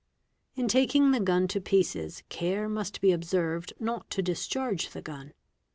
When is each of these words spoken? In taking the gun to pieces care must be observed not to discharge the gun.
In 0.55 0.67
taking 0.67 1.11
the 1.11 1.19
gun 1.19 1.47
to 1.49 1.61
pieces 1.61 2.23
care 2.27 2.67
must 2.67 3.01
be 3.01 3.11
observed 3.11 3.73
not 3.79 4.09
to 4.09 4.23
discharge 4.23 4.89
the 4.89 5.01
gun. 5.03 5.31